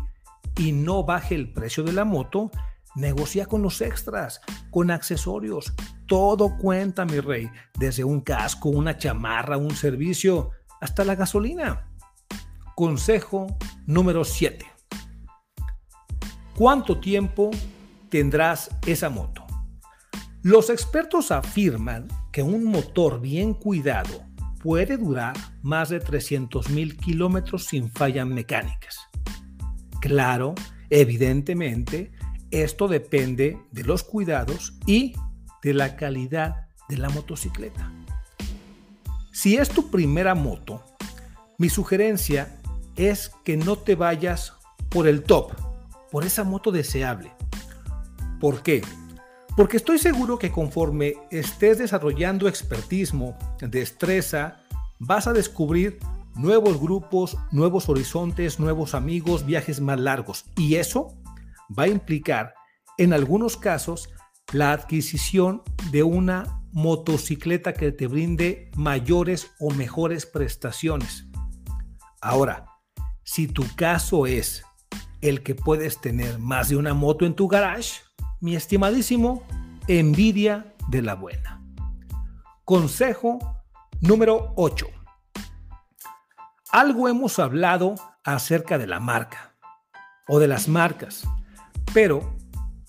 y 0.57 0.73
no 0.73 1.05
baje 1.05 1.35
el 1.35 1.53
precio 1.53 1.83
de 1.83 1.93
la 1.93 2.05
moto, 2.05 2.51
negocia 2.99 3.47
con 3.47 3.63
los 3.63 3.81
extras, 3.81 4.41
con 4.71 4.91
accesorios. 4.91 5.73
Todo 6.07 6.57
cuenta, 6.59 7.05
mi 7.05 7.21
rey, 7.21 7.51
desde 7.79 8.05
un 8.05 8.21
casco, 8.21 8.69
una 8.69 8.99
chamarra, 8.99 9.57
un 9.57 9.75
servicio, 9.75 10.51
hasta 10.81 11.05
la 11.05 11.15
gasolina. 11.15 11.89
Consejo 12.75 13.47
número 13.87 14.25
7. 14.25 14.67
¿Cuánto 16.57 16.99
tiempo 17.01 17.51
tendrás 18.09 18.71
esa 18.87 19.09
moto? 19.09 19.45
Los 20.43 20.71
expertos 20.71 21.31
afirman 21.31 22.09
que 22.33 22.43
un 22.43 22.65
motor 22.65 23.21
bien 23.21 23.55
cuidado 23.55 24.25
puede 24.63 24.97
durar 24.97 25.37
más 25.63 25.89
de 25.89 26.01
300 26.01 26.71
mil 26.71 26.97
kilómetros 26.97 27.67
sin 27.67 27.91
fallas 27.91 28.27
mecánicas. 28.27 28.99
Claro, 30.01 30.55
evidentemente, 30.91 32.13
esto 32.51 32.89
depende 32.89 33.59
de 33.71 33.85
los 33.85 34.05
cuidados 34.05 34.75
y 34.87 35.15
de 35.63 35.75
la 35.75 35.97
calidad 35.97 36.69
de 36.89 36.99
la 36.99 37.09
motocicleta. 37.11 37.93
Si 39.33 39.57
es 39.57 39.69
tu 39.69 39.91
primera 39.91 40.35
moto, 40.35 40.83
mi 41.59 41.69
sugerencia 41.69 42.57
es 42.97 43.31
que 43.45 43.57
no 43.57 43.77
te 43.77 43.95
vayas 43.95 44.55
por 44.89 45.07
el 45.07 45.23
top, 45.23 45.53
por 46.11 46.25
esa 46.25 46.45
moto 46.45 46.73
deseable. 46.73 47.33
¿Por 48.41 48.63
qué? 48.63 48.83
Porque 49.57 49.77
estoy 49.77 49.99
seguro 49.99 50.39
que 50.39 50.51
conforme 50.51 51.15
estés 51.31 51.79
desarrollando 51.79 52.49
expertismo, 52.49 53.37
destreza, 53.61 54.61
vas 54.99 55.27
a 55.27 55.33
descubrir 55.33 55.99
nuevos 56.37 56.81
grupos, 56.81 57.37
nuevos 57.51 57.89
horizontes, 57.89 58.61
nuevos 58.61 58.95
amigos, 58.95 59.45
viajes 59.45 59.81
más 59.81 59.99
largos. 59.99 60.45
Y 60.57 60.77
eso 60.77 61.15
va 61.77 61.85
a 61.85 61.89
implicar, 61.89 62.55
en 62.97 63.13
algunos 63.13 63.57
casos, 63.57 64.11
la 64.53 64.73
adquisición 64.73 65.63
de 65.91 66.03
una 66.03 66.63
motocicleta 66.73 67.73
que 67.73 67.93
te 67.93 68.07
brinde 68.07 68.71
mayores 68.77 69.51
o 69.59 69.71
mejores 69.71 70.27
prestaciones. 70.27 71.27
Ahora, 72.21 72.67
Si 73.31 73.47
tu 73.47 73.63
caso 73.77 74.25
es 74.25 74.65
el 75.21 75.43
que 75.43 75.55
puedes 75.55 76.01
tener 76.01 76.39
más 76.39 76.71
de 76.71 76.77
una 76.77 76.95
moto 76.95 77.27
en 77.27 77.35
tu 77.35 77.47
garage, 77.47 78.01
mi 78.41 78.57
estimadísimo, 78.57 79.47
envidia 79.87 80.75
de 80.89 81.03
la 81.03 81.15
buena. 81.15 81.63
Consejo 82.65 83.39
número 84.01 84.55
8. 84.57 84.87
Algo 86.73 87.07
hemos 87.07 87.39
hablado 87.39 87.97
acerca 88.25 88.79
de 88.79 88.87
la 88.87 88.99
marca 88.99 89.55
o 90.27 90.39
de 90.39 90.49
las 90.49 90.67
marcas, 90.67 91.29
pero 91.93 92.37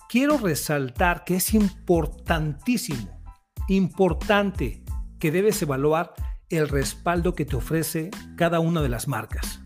quiero 0.08 0.38
resaltar 0.38 1.24
que 1.24 1.36
es 1.36 1.54
importantísimo, 1.54 3.22
importante 3.68 4.82
que 5.18 5.30
debes 5.30 5.62
evaluar 5.62 6.14
el 6.48 6.68
respaldo 6.68 7.34
que 7.34 7.44
te 7.44 7.56
ofrece 7.56 8.10
cada 8.36 8.60
una 8.60 8.82
de 8.82 8.88
las 8.88 9.06
marcas. 9.08 9.60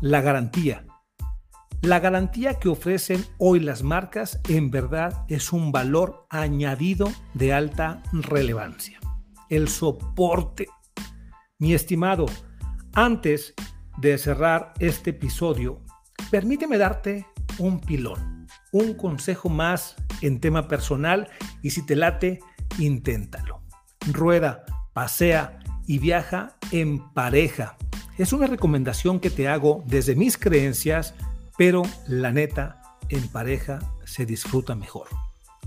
La 0.00 0.20
garantía. 0.20 0.86
La 1.82 1.98
garantía 1.98 2.54
que 2.54 2.68
ofrecen 2.68 3.24
hoy 3.38 3.58
las 3.58 3.82
marcas 3.82 4.40
en 4.48 4.70
verdad 4.70 5.24
es 5.28 5.52
un 5.52 5.72
valor 5.72 6.26
añadido 6.28 7.10
de 7.34 7.52
alta 7.52 8.02
relevancia. 8.12 9.00
El 9.48 9.68
soporte. 9.68 10.68
Mi 11.58 11.74
estimado, 11.74 12.26
antes 12.92 13.54
de 13.98 14.18
cerrar 14.18 14.72
este 14.78 15.10
episodio, 15.10 15.80
permíteme 16.30 16.78
darte 16.78 17.26
un 17.58 17.80
pilón, 17.80 18.29
un 18.72 18.94
consejo 18.94 19.48
más 19.48 19.96
en 20.20 20.40
tema 20.40 20.68
personal 20.68 21.28
y 21.62 21.70
si 21.70 21.84
te 21.84 21.96
late, 21.96 22.40
inténtalo. 22.78 23.60
Rueda, 24.12 24.64
pasea, 24.92 25.60
y 25.90 25.98
viaja 25.98 26.54
en 26.70 27.00
pareja. 27.14 27.76
Es 28.16 28.32
una 28.32 28.46
recomendación 28.46 29.18
que 29.18 29.28
te 29.28 29.48
hago 29.48 29.82
desde 29.88 30.14
mis 30.14 30.38
creencias, 30.38 31.14
pero 31.58 31.82
la 32.06 32.30
neta, 32.30 32.80
en 33.08 33.26
pareja 33.26 33.80
se 34.04 34.24
disfruta 34.24 34.76
mejor. 34.76 35.08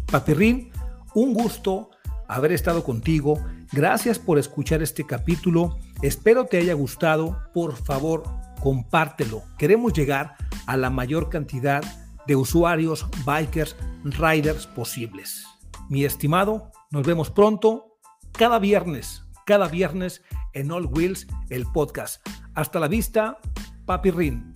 Papirrín, 0.10 0.72
un 1.13 1.34
gusto 1.34 1.89
haber 2.30 2.54
estado 2.54 2.86
contigo. 2.86 3.44
Gracias 3.74 4.18
por 4.18 4.39
escuchar 4.39 4.82
este 4.82 5.06
capítulo. 5.06 5.78
Espero 6.02 6.46
te 6.46 6.58
haya 6.58 6.74
gustado. 6.74 7.38
Por 7.54 7.76
favor, 7.76 8.24
compártelo. 8.62 9.44
Queremos 9.58 9.92
llegar 9.92 10.36
a 10.68 10.78
la 10.78 10.89
mayor 10.89 11.28
cantidad 11.28 11.84
de 12.28 12.36
usuarios, 12.36 13.06
bikers, 13.26 13.76
riders 14.04 14.68
posibles. 14.68 15.46
Mi 15.90 16.06
estimado, 16.06 16.72
nos 16.92 17.06
vemos 17.06 17.30
pronto, 17.30 17.98
cada 18.32 18.60
viernes 18.60 19.24
cada 19.46 19.68
viernes 19.68 20.24
en 20.54 20.72
All 20.72 20.86
Wheels, 20.86 21.28
el 21.50 21.66
podcast. 21.66 22.26
Hasta 22.56 22.80
la 22.80 22.88
vista, 22.88 23.40
Papi 23.86 24.12
Rin. 24.12 24.54